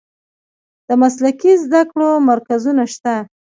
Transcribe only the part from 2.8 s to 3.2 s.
شته؟